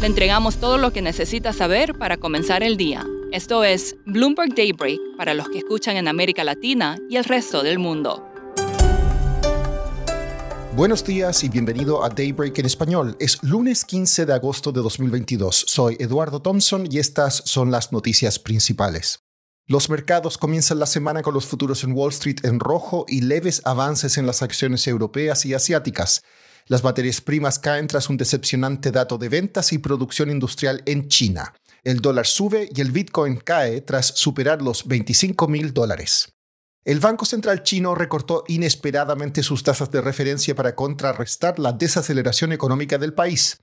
Le 0.00 0.06
entregamos 0.06 0.58
todo 0.58 0.76
lo 0.76 0.92
que 0.92 1.00
necesita 1.00 1.54
saber 1.54 1.94
para 1.96 2.18
comenzar 2.18 2.62
el 2.62 2.76
día. 2.76 3.06
Esto 3.32 3.64
es 3.64 3.96
Bloomberg 4.04 4.54
Daybreak 4.54 5.00
para 5.16 5.32
los 5.32 5.48
que 5.48 5.58
escuchan 5.58 5.96
en 5.96 6.06
América 6.06 6.44
Latina 6.44 6.98
y 7.08 7.16
el 7.16 7.24
resto 7.24 7.62
del 7.62 7.78
mundo. 7.78 8.22
Buenos 10.74 11.02
días 11.02 11.42
y 11.44 11.48
bienvenido 11.48 12.04
a 12.04 12.10
Daybreak 12.10 12.58
en 12.58 12.66
español. 12.66 13.16
Es 13.18 13.42
lunes 13.42 13.86
15 13.86 14.26
de 14.26 14.34
agosto 14.34 14.70
de 14.70 14.82
2022. 14.82 15.64
Soy 15.66 15.96
Eduardo 15.98 16.42
Thompson 16.42 16.86
y 16.90 16.98
estas 16.98 17.42
son 17.46 17.70
las 17.70 17.90
noticias 17.90 18.38
principales. 18.38 19.20
Los 19.66 19.88
mercados 19.88 20.36
comienzan 20.36 20.78
la 20.78 20.84
semana 20.86 21.22
con 21.22 21.32
los 21.32 21.46
futuros 21.46 21.82
en 21.84 21.92
Wall 21.92 22.12
Street 22.12 22.44
en 22.44 22.60
rojo 22.60 23.06
y 23.08 23.22
leves 23.22 23.62
avances 23.64 24.18
en 24.18 24.26
las 24.26 24.42
acciones 24.42 24.86
europeas 24.86 25.46
y 25.46 25.54
asiáticas. 25.54 26.22
Las 26.68 26.82
materias 26.82 27.20
primas 27.20 27.60
caen 27.60 27.86
tras 27.86 28.10
un 28.10 28.16
decepcionante 28.16 28.90
dato 28.90 29.18
de 29.18 29.28
ventas 29.28 29.72
y 29.72 29.78
producción 29.78 30.30
industrial 30.30 30.82
en 30.84 31.06
China. 31.06 31.54
El 31.84 32.00
dólar 32.00 32.26
sube 32.26 32.68
y 32.74 32.80
el 32.80 32.90
Bitcoin 32.90 33.36
cae 33.36 33.82
tras 33.82 34.06
superar 34.06 34.60
los 34.62 34.84
25 34.88 35.46
mil 35.46 35.72
dólares. 35.72 36.32
El 36.84 36.98
Banco 36.98 37.24
Central 37.24 37.62
chino 37.62 37.94
recortó 37.94 38.42
inesperadamente 38.48 39.44
sus 39.44 39.62
tasas 39.62 39.92
de 39.92 40.00
referencia 40.00 40.56
para 40.56 40.74
contrarrestar 40.74 41.60
la 41.60 41.72
desaceleración 41.72 42.52
económica 42.52 42.98
del 42.98 43.14
país. 43.14 43.58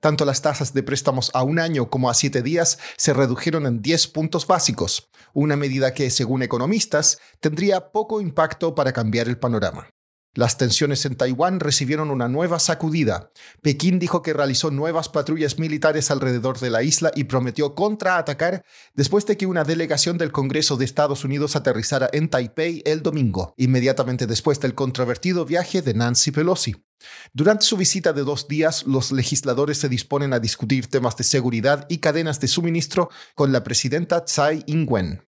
Tanto 0.00 0.26
las 0.26 0.42
tasas 0.42 0.74
de 0.74 0.82
préstamos 0.82 1.30
a 1.32 1.44
un 1.44 1.58
año 1.58 1.88
como 1.88 2.10
a 2.10 2.14
siete 2.14 2.42
días 2.42 2.78
se 2.98 3.14
redujeron 3.14 3.66
en 3.66 3.80
10 3.80 4.08
puntos 4.08 4.46
básicos, 4.46 5.08
una 5.32 5.56
medida 5.56 5.94
que, 5.94 6.10
según 6.10 6.42
economistas, 6.42 7.18
tendría 7.40 7.92
poco 7.92 8.20
impacto 8.20 8.74
para 8.74 8.92
cambiar 8.92 9.28
el 9.28 9.38
panorama. 9.38 9.88
Las 10.34 10.56
tensiones 10.56 11.04
en 11.04 11.14
Taiwán 11.14 11.60
recibieron 11.60 12.10
una 12.10 12.26
nueva 12.26 12.58
sacudida. 12.58 13.30
Pekín 13.60 13.98
dijo 13.98 14.22
que 14.22 14.32
realizó 14.32 14.70
nuevas 14.70 15.10
patrullas 15.10 15.58
militares 15.58 16.10
alrededor 16.10 16.58
de 16.58 16.70
la 16.70 16.82
isla 16.82 17.12
y 17.14 17.24
prometió 17.24 17.74
contraatacar 17.74 18.64
después 18.94 19.26
de 19.26 19.36
que 19.36 19.44
una 19.44 19.64
delegación 19.64 20.16
del 20.16 20.32
Congreso 20.32 20.78
de 20.78 20.86
Estados 20.86 21.24
Unidos 21.24 21.54
aterrizara 21.54 22.08
en 22.14 22.30
Taipei 22.30 22.82
el 22.86 23.02
domingo, 23.02 23.52
inmediatamente 23.58 24.26
después 24.26 24.58
del 24.58 24.74
controvertido 24.74 25.44
viaje 25.44 25.82
de 25.82 25.92
Nancy 25.92 26.30
Pelosi. 26.30 26.76
Durante 27.34 27.66
su 27.66 27.76
visita 27.76 28.14
de 28.14 28.22
dos 28.22 28.48
días, 28.48 28.84
los 28.86 29.12
legisladores 29.12 29.76
se 29.76 29.90
disponen 29.90 30.32
a 30.32 30.40
discutir 30.40 30.86
temas 30.86 31.14
de 31.18 31.24
seguridad 31.24 31.84
y 31.90 31.98
cadenas 31.98 32.40
de 32.40 32.48
suministro 32.48 33.10
con 33.34 33.52
la 33.52 33.62
presidenta 33.64 34.24
Tsai 34.24 34.64
Ing-wen. 34.66 35.20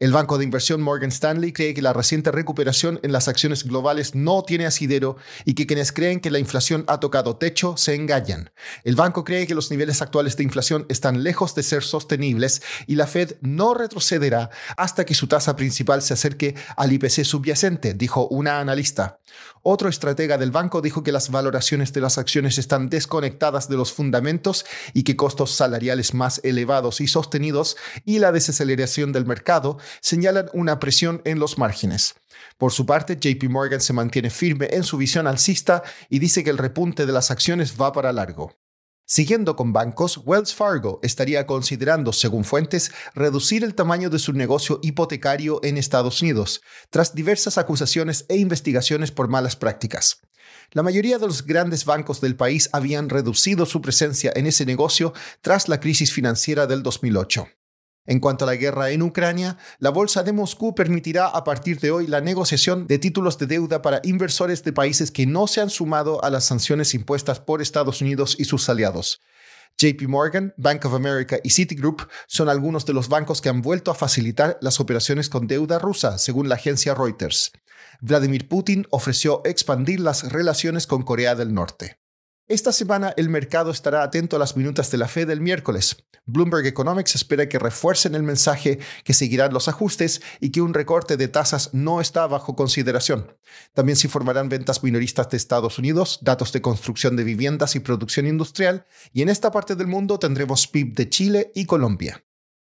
El 0.00 0.10
banco 0.10 0.38
de 0.38 0.44
inversión 0.44 0.82
Morgan 0.82 1.10
Stanley 1.10 1.52
cree 1.52 1.72
que 1.72 1.80
la 1.80 1.92
reciente 1.92 2.32
recuperación 2.32 2.98
en 3.04 3.12
las 3.12 3.28
acciones 3.28 3.62
globales 3.62 4.16
no 4.16 4.42
tiene 4.42 4.66
asidero 4.66 5.16
y 5.44 5.54
que 5.54 5.68
quienes 5.68 5.92
creen 5.92 6.18
que 6.18 6.32
la 6.32 6.40
inflación 6.40 6.84
ha 6.88 6.98
tocado 6.98 7.36
techo 7.36 7.76
se 7.76 7.94
engañan. 7.94 8.50
El 8.82 8.96
banco 8.96 9.22
cree 9.22 9.46
que 9.46 9.54
los 9.54 9.70
niveles 9.70 10.02
actuales 10.02 10.36
de 10.36 10.42
inflación 10.42 10.84
están 10.88 11.22
lejos 11.22 11.54
de 11.54 11.62
ser 11.62 11.84
sostenibles 11.84 12.60
y 12.88 12.96
la 12.96 13.06
Fed 13.06 13.36
no 13.40 13.72
retrocederá 13.72 14.50
hasta 14.76 15.06
que 15.06 15.14
su 15.14 15.28
tasa 15.28 15.54
principal 15.54 16.02
se 16.02 16.14
acerque 16.14 16.56
al 16.76 16.92
IPC 16.92 17.22
subyacente, 17.24 17.94
dijo 17.94 18.26
una 18.26 18.58
analista. 18.58 19.20
Otro 19.62 19.88
estratega 19.88 20.36
del 20.36 20.50
banco 20.50 20.82
dijo 20.82 21.02
que 21.02 21.10
las 21.10 21.30
valoraciones 21.30 21.92
de 21.94 22.02
las 22.02 22.18
acciones 22.18 22.58
están 22.58 22.90
desconectadas 22.90 23.68
de 23.68 23.76
los 23.76 23.92
fundamentos 23.92 24.66
y 24.92 25.04
que 25.04 25.16
costos 25.16 25.52
salariales 25.52 26.12
más 26.12 26.40
elevados 26.44 27.00
y 27.00 27.06
sostenidos 27.06 27.76
y 28.04 28.18
la 28.18 28.30
desaceleración 28.30 29.12
del 29.12 29.24
mercado 29.24 29.78
señalan 30.00 30.50
una 30.52 30.78
presión 30.78 31.22
en 31.24 31.38
los 31.38 31.58
márgenes. 31.58 32.14
Por 32.58 32.72
su 32.72 32.86
parte, 32.86 33.16
JP 33.16 33.50
Morgan 33.50 33.80
se 33.80 33.92
mantiene 33.92 34.30
firme 34.30 34.68
en 34.70 34.84
su 34.84 34.96
visión 34.96 35.26
alcista 35.26 35.82
y 36.08 36.18
dice 36.18 36.44
que 36.44 36.50
el 36.50 36.58
repunte 36.58 37.06
de 37.06 37.12
las 37.12 37.30
acciones 37.30 37.74
va 37.80 37.92
para 37.92 38.12
largo. 38.12 38.54
Siguiendo 39.06 39.54
con 39.54 39.74
bancos, 39.74 40.18
Wells 40.24 40.54
Fargo 40.54 40.98
estaría 41.02 41.46
considerando, 41.46 42.12
según 42.14 42.42
fuentes, 42.42 42.90
reducir 43.14 43.62
el 43.62 43.74
tamaño 43.74 44.08
de 44.08 44.18
su 44.18 44.32
negocio 44.32 44.80
hipotecario 44.82 45.60
en 45.62 45.76
Estados 45.76 46.22
Unidos, 46.22 46.62
tras 46.88 47.14
diversas 47.14 47.58
acusaciones 47.58 48.24
e 48.30 48.38
investigaciones 48.38 49.10
por 49.10 49.28
malas 49.28 49.56
prácticas. 49.56 50.22
La 50.70 50.82
mayoría 50.82 51.18
de 51.18 51.26
los 51.26 51.44
grandes 51.44 51.84
bancos 51.84 52.22
del 52.22 52.34
país 52.34 52.70
habían 52.72 53.10
reducido 53.10 53.66
su 53.66 53.82
presencia 53.82 54.32
en 54.34 54.46
ese 54.46 54.64
negocio 54.64 55.12
tras 55.42 55.68
la 55.68 55.80
crisis 55.80 56.10
financiera 56.10 56.66
del 56.66 56.82
2008. 56.82 57.46
En 58.06 58.20
cuanto 58.20 58.44
a 58.44 58.46
la 58.46 58.56
guerra 58.56 58.90
en 58.90 59.00
Ucrania, 59.00 59.56
la 59.78 59.88
Bolsa 59.88 60.22
de 60.22 60.32
Moscú 60.32 60.74
permitirá 60.74 61.26
a 61.26 61.42
partir 61.42 61.80
de 61.80 61.90
hoy 61.90 62.06
la 62.06 62.20
negociación 62.20 62.86
de 62.86 62.98
títulos 62.98 63.38
de 63.38 63.46
deuda 63.46 63.80
para 63.80 64.00
inversores 64.04 64.62
de 64.62 64.74
países 64.74 65.10
que 65.10 65.24
no 65.24 65.46
se 65.46 65.62
han 65.62 65.70
sumado 65.70 66.22
a 66.22 66.28
las 66.28 66.44
sanciones 66.44 66.92
impuestas 66.92 67.40
por 67.40 67.62
Estados 67.62 68.02
Unidos 68.02 68.36
y 68.38 68.44
sus 68.44 68.68
aliados. 68.68 69.22
JP 69.78 70.02
Morgan, 70.06 70.52
Bank 70.58 70.84
of 70.84 70.92
America 70.92 71.38
y 71.42 71.50
Citigroup 71.50 72.06
son 72.26 72.50
algunos 72.50 72.84
de 72.84 72.92
los 72.92 73.08
bancos 73.08 73.40
que 73.40 73.48
han 73.48 73.62
vuelto 73.62 73.90
a 73.90 73.94
facilitar 73.94 74.58
las 74.60 74.80
operaciones 74.80 75.30
con 75.30 75.46
deuda 75.46 75.78
rusa, 75.78 76.18
según 76.18 76.48
la 76.48 76.56
agencia 76.56 76.94
Reuters. 76.94 77.52
Vladimir 78.00 78.48
Putin 78.48 78.86
ofreció 78.90 79.40
expandir 79.44 79.98
las 79.98 80.30
relaciones 80.30 80.86
con 80.86 81.02
Corea 81.02 81.34
del 81.34 81.54
Norte. 81.54 82.03
Esta 82.46 82.72
semana 82.72 83.14
el 83.16 83.30
mercado 83.30 83.70
estará 83.70 84.02
atento 84.02 84.36
a 84.36 84.38
las 84.38 84.54
minutas 84.54 84.90
de 84.90 84.98
la 84.98 85.08
Fed 85.08 85.28
del 85.28 85.40
miércoles. 85.40 85.96
Bloomberg 86.26 86.66
Economics 86.66 87.14
espera 87.14 87.48
que 87.48 87.58
refuercen 87.58 88.14
el 88.14 88.22
mensaje 88.22 88.80
que 89.02 89.14
seguirán 89.14 89.54
los 89.54 89.66
ajustes 89.66 90.20
y 90.40 90.50
que 90.50 90.60
un 90.60 90.74
recorte 90.74 91.16
de 91.16 91.28
tasas 91.28 91.72
no 91.72 92.02
está 92.02 92.26
bajo 92.26 92.54
consideración. 92.54 93.34
También 93.72 93.96
se 93.96 94.08
informarán 94.08 94.50
ventas 94.50 94.82
minoristas 94.82 95.30
de 95.30 95.38
Estados 95.38 95.78
Unidos, 95.78 96.18
datos 96.20 96.52
de 96.52 96.60
construcción 96.60 97.16
de 97.16 97.24
viviendas 97.24 97.76
y 97.76 97.80
producción 97.80 98.26
industrial, 98.26 98.84
y 99.14 99.22
en 99.22 99.30
esta 99.30 99.50
parte 99.50 99.74
del 99.74 99.86
mundo 99.86 100.18
tendremos 100.18 100.66
PIB 100.66 100.94
de 100.94 101.08
Chile 101.08 101.50
y 101.54 101.64
Colombia. 101.64 102.22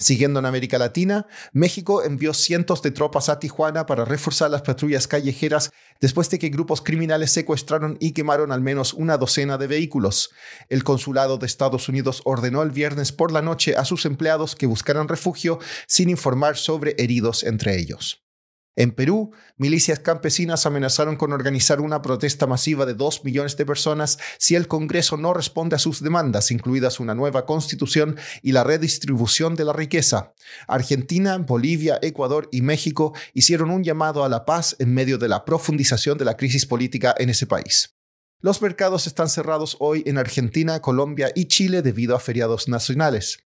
Siguiendo 0.00 0.38
en 0.38 0.46
América 0.46 0.78
Latina, 0.78 1.26
México 1.52 2.04
envió 2.04 2.32
cientos 2.32 2.82
de 2.82 2.92
tropas 2.92 3.28
a 3.28 3.40
Tijuana 3.40 3.84
para 3.84 4.04
reforzar 4.04 4.48
las 4.48 4.62
patrullas 4.62 5.08
callejeras 5.08 5.72
después 6.00 6.30
de 6.30 6.38
que 6.38 6.50
grupos 6.50 6.82
criminales 6.82 7.32
secuestraron 7.32 7.96
y 7.98 8.12
quemaron 8.12 8.52
al 8.52 8.60
menos 8.60 8.94
una 8.94 9.16
docena 9.16 9.58
de 9.58 9.66
vehículos. 9.66 10.30
El 10.68 10.84
consulado 10.84 11.36
de 11.38 11.46
Estados 11.46 11.88
Unidos 11.88 12.22
ordenó 12.24 12.62
el 12.62 12.70
viernes 12.70 13.10
por 13.10 13.32
la 13.32 13.42
noche 13.42 13.74
a 13.76 13.84
sus 13.84 14.04
empleados 14.04 14.54
que 14.54 14.66
buscaran 14.66 15.08
refugio 15.08 15.58
sin 15.88 16.10
informar 16.10 16.56
sobre 16.56 16.94
heridos 16.96 17.42
entre 17.42 17.76
ellos. 17.76 18.27
En 18.78 18.92
Perú, 18.92 19.32
milicias 19.56 19.98
campesinas 19.98 20.64
amenazaron 20.64 21.16
con 21.16 21.32
organizar 21.32 21.80
una 21.80 22.00
protesta 22.00 22.46
masiva 22.46 22.86
de 22.86 22.94
dos 22.94 23.24
millones 23.24 23.56
de 23.56 23.66
personas 23.66 24.18
si 24.38 24.54
el 24.54 24.68
Congreso 24.68 25.16
no 25.16 25.34
responde 25.34 25.74
a 25.74 25.80
sus 25.80 26.00
demandas, 26.00 26.52
incluidas 26.52 27.00
una 27.00 27.16
nueva 27.16 27.44
constitución 27.44 28.16
y 28.40 28.52
la 28.52 28.62
redistribución 28.62 29.56
de 29.56 29.64
la 29.64 29.72
riqueza. 29.72 30.32
Argentina, 30.68 31.38
Bolivia, 31.38 31.98
Ecuador 32.02 32.48
y 32.52 32.62
México 32.62 33.14
hicieron 33.34 33.70
un 33.70 33.82
llamado 33.82 34.22
a 34.22 34.28
la 34.28 34.44
paz 34.44 34.76
en 34.78 34.94
medio 34.94 35.18
de 35.18 35.26
la 35.26 35.44
profundización 35.44 36.16
de 36.16 36.26
la 36.26 36.36
crisis 36.36 36.64
política 36.64 37.12
en 37.18 37.30
ese 37.30 37.48
país. 37.48 37.96
Los 38.40 38.62
mercados 38.62 39.08
están 39.08 39.28
cerrados 39.28 39.76
hoy 39.80 40.04
en 40.06 40.18
Argentina, 40.18 40.80
Colombia 40.80 41.32
y 41.34 41.46
Chile 41.46 41.82
debido 41.82 42.14
a 42.14 42.20
feriados 42.20 42.68
nacionales. 42.68 43.40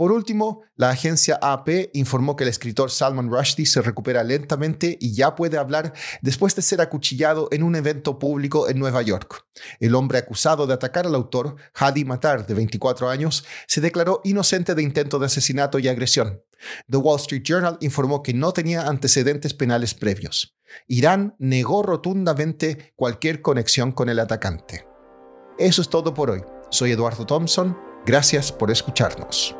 Por 0.00 0.12
último, 0.12 0.62
la 0.76 0.88
agencia 0.88 1.38
AP 1.42 1.90
informó 1.92 2.34
que 2.34 2.44
el 2.44 2.48
escritor 2.48 2.90
Salman 2.90 3.28
Rushdie 3.30 3.66
se 3.66 3.82
recupera 3.82 4.24
lentamente 4.24 4.96
y 4.98 5.12
ya 5.12 5.34
puede 5.34 5.58
hablar 5.58 5.92
después 6.22 6.56
de 6.56 6.62
ser 6.62 6.80
acuchillado 6.80 7.48
en 7.50 7.62
un 7.62 7.76
evento 7.76 8.18
público 8.18 8.70
en 8.70 8.78
Nueva 8.78 9.02
York. 9.02 9.44
El 9.78 9.94
hombre 9.94 10.16
acusado 10.16 10.66
de 10.66 10.72
atacar 10.72 11.06
al 11.06 11.14
autor, 11.14 11.56
Hadi 11.74 12.06
Matar, 12.06 12.46
de 12.46 12.54
24 12.54 13.10
años, 13.10 13.44
se 13.66 13.82
declaró 13.82 14.22
inocente 14.24 14.74
de 14.74 14.82
intento 14.82 15.18
de 15.18 15.26
asesinato 15.26 15.78
y 15.78 15.88
agresión. 15.88 16.42
The 16.88 16.96
Wall 16.96 17.20
Street 17.20 17.42
Journal 17.44 17.76
informó 17.82 18.22
que 18.22 18.32
no 18.32 18.52
tenía 18.52 18.86
antecedentes 18.86 19.52
penales 19.52 19.92
previos. 19.92 20.56
Irán 20.88 21.36
negó 21.38 21.82
rotundamente 21.82 22.94
cualquier 22.96 23.42
conexión 23.42 23.92
con 23.92 24.08
el 24.08 24.18
atacante. 24.18 24.86
Eso 25.58 25.82
es 25.82 25.90
todo 25.90 26.14
por 26.14 26.30
hoy. 26.30 26.42
Soy 26.70 26.92
Eduardo 26.92 27.26
Thompson. 27.26 27.76
Gracias 28.06 28.50
por 28.50 28.70
escucharnos. 28.70 29.59